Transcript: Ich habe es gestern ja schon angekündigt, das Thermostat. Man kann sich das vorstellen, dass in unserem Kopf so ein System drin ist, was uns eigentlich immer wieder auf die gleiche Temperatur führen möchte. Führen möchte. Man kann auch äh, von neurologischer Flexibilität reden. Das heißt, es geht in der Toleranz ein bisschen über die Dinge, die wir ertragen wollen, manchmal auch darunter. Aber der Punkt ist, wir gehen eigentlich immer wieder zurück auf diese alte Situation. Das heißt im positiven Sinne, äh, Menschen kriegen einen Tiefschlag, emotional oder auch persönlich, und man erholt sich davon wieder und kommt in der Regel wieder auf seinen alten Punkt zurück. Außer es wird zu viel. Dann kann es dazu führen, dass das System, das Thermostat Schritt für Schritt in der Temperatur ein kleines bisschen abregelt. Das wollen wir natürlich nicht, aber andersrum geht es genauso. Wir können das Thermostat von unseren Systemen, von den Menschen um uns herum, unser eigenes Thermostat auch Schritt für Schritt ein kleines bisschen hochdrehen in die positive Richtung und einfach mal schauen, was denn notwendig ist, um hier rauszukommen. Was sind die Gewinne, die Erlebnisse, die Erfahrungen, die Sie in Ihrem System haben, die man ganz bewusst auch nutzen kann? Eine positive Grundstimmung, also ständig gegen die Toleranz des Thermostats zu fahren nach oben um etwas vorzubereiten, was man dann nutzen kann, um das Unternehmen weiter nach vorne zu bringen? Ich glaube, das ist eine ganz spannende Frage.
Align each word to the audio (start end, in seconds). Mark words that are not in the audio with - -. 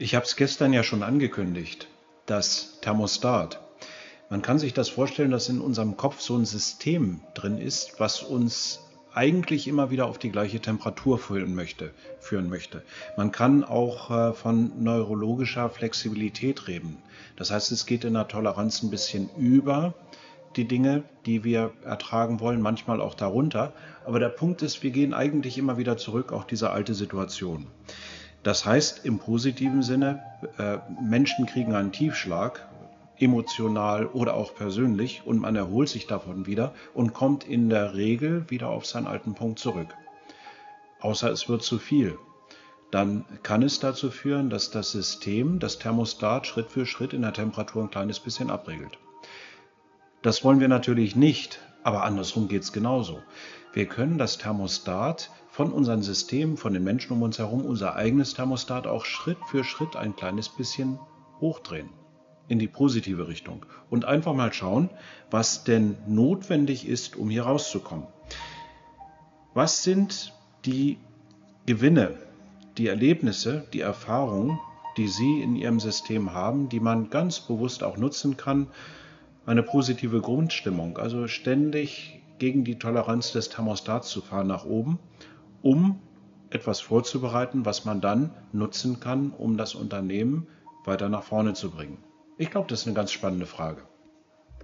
Ich 0.00 0.14
habe 0.14 0.24
es 0.24 0.36
gestern 0.36 0.72
ja 0.72 0.84
schon 0.84 1.02
angekündigt, 1.02 1.88
das 2.24 2.78
Thermostat. 2.82 3.60
Man 4.30 4.42
kann 4.42 4.60
sich 4.60 4.72
das 4.72 4.88
vorstellen, 4.88 5.32
dass 5.32 5.48
in 5.48 5.60
unserem 5.60 5.96
Kopf 5.96 6.20
so 6.20 6.36
ein 6.36 6.44
System 6.44 7.20
drin 7.34 7.58
ist, 7.58 7.98
was 7.98 8.22
uns 8.22 8.78
eigentlich 9.12 9.66
immer 9.66 9.90
wieder 9.90 10.06
auf 10.06 10.18
die 10.18 10.30
gleiche 10.30 10.60
Temperatur 10.60 11.18
führen 11.18 11.56
möchte. 11.56 11.90
Führen 12.20 12.48
möchte. 12.48 12.84
Man 13.16 13.32
kann 13.32 13.64
auch 13.64 14.12
äh, 14.12 14.32
von 14.34 14.84
neurologischer 14.84 15.68
Flexibilität 15.68 16.68
reden. 16.68 16.98
Das 17.34 17.50
heißt, 17.50 17.72
es 17.72 17.84
geht 17.84 18.04
in 18.04 18.14
der 18.14 18.28
Toleranz 18.28 18.84
ein 18.84 18.90
bisschen 18.90 19.28
über 19.36 19.94
die 20.54 20.68
Dinge, 20.68 21.02
die 21.26 21.42
wir 21.42 21.72
ertragen 21.84 22.38
wollen, 22.38 22.60
manchmal 22.60 23.00
auch 23.00 23.14
darunter. 23.14 23.72
Aber 24.06 24.20
der 24.20 24.28
Punkt 24.28 24.62
ist, 24.62 24.84
wir 24.84 24.92
gehen 24.92 25.12
eigentlich 25.12 25.58
immer 25.58 25.76
wieder 25.76 25.96
zurück 25.96 26.30
auf 26.30 26.46
diese 26.46 26.70
alte 26.70 26.94
Situation. 26.94 27.66
Das 28.42 28.64
heißt 28.64 29.04
im 29.04 29.18
positiven 29.18 29.82
Sinne, 29.82 30.22
äh, 30.58 30.78
Menschen 31.02 31.46
kriegen 31.46 31.74
einen 31.74 31.92
Tiefschlag, 31.92 32.66
emotional 33.18 34.06
oder 34.06 34.34
auch 34.34 34.54
persönlich, 34.54 35.22
und 35.24 35.40
man 35.40 35.56
erholt 35.56 35.88
sich 35.88 36.06
davon 36.06 36.46
wieder 36.46 36.72
und 36.94 37.14
kommt 37.14 37.44
in 37.44 37.68
der 37.68 37.94
Regel 37.94 38.48
wieder 38.48 38.68
auf 38.68 38.86
seinen 38.86 39.06
alten 39.06 39.34
Punkt 39.34 39.58
zurück. 39.58 39.94
Außer 41.00 41.30
es 41.30 41.48
wird 41.48 41.62
zu 41.62 41.78
viel. 41.78 42.18
Dann 42.90 43.24
kann 43.42 43.62
es 43.62 43.80
dazu 43.80 44.10
führen, 44.10 44.50
dass 44.50 44.70
das 44.70 44.92
System, 44.92 45.58
das 45.58 45.78
Thermostat 45.78 46.46
Schritt 46.46 46.70
für 46.70 46.86
Schritt 46.86 47.12
in 47.12 47.22
der 47.22 47.34
Temperatur 47.34 47.82
ein 47.82 47.90
kleines 47.90 48.18
bisschen 48.18 48.50
abregelt. 48.50 48.98
Das 50.22 50.42
wollen 50.42 50.60
wir 50.60 50.68
natürlich 50.68 51.14
nicht, 51.14 51.60
aber 51.88 52.04
andersrum 52.04 52.48
geht 52.48 52.64
es 52.64 52.74
genauso. 52.74 53.22
Wir 53.72 53.86
können 53.86 54.18
das 54.18 54.36
Thermostat 54.36 55.30
von 55.48 55.72
unseren 55.72 56.02
Systemen, 56.02 56.58
von 56.58 56.74
den 56.74 56.84
Menschen 56.84 57.14
um 57.14 57.22
uns 57.22 57.38
herum, 57.38 57.64
unser 57.64 57.96
eigenes 57.96 58.34
Thermostat 58.34 58.86
auch 58.86 59.06
Schritt 59.06 59.38
für 59.46 59.64
Schritt 59.64 59.96
ein 59.96 60.14
kleines 60.14 60.50
bisschen 60.50 60.98
hochdrehen 61.40 61.88
in 62.46 62.58
die 62.58 62.68
positive 62.68 63.26
Richtung 63.26 63.64
und 63.88 64.04
einfach 64.04 64.34
mal 64.34 64.52
schauen, 64.52 64.90
was 65.30 65.64
denn 65.64 65.96
notwendig 66.06 66.86
ist, 66.86 67.16
um 67.16 67.30
hier 67.30 67.44
rauszukommen. 67.44 68.06
Was 69.54 69.82
sind 69.82 70.34
die 70.66 70.98
Gewinne, 71.64 72.18
die 72.76 72.88
Erlebnisse, 72.88 73.66
die 73.72 73.80
Erfahrungen, 73.80 74.60
die 74.98 75.08
Sie 75.08 75.40
in 75.40 75.56
Ihrem 75.56 75.80
System 75.80 76.34
haben, 76.34 76.68
die 76.68 76.80
man 76.80 77.08
ganz 77.08 77.40
bewusst 77.40 77.82
auch 77.82 77.96
nutzen 77.96 78.36
kann? 78.36 78.66
Eine 79.48 79.62
positive 79.62 80.20
Grundstimmung, 80.20 80.98
also 80.98 81.26
ständig 81.26 82.20
gegen 82.38 82.64
die 82.64 82.78
Toleranz 82.78 83.32
des 83.32 83.48
Thermostats 83.48 84.10
zu 84.10 84.20
fahren 84.20 84.46
nach 84.46 84.66
oben 84.66 84.98
um 85.62 86.00
etwas 86.50 86.80
vorzubereiten, 86.80 87.64
was 87.64 87.86
man 87.86 88.02
dann 88.02 88.30
nutzen 88.52 89.00
kann, 89.00 89.30
um 89.30 89.56
das 89.56 89.74
Unternehmen 89.74 90.48
weiter 90.84 91.08
nach 91.08 91.22
vorne 91.22 91.54
zu 91.54 91.70
bringen? 91.70 91.96
Ich 92.36 92.50
glaube, 92.50 92.68
das 92.68 92.80
ist 92.80 92.88
eine 92.88 92.94
ganz 92.94 93.10
spannende 93.10 93.46
Frage. 93.46 93.80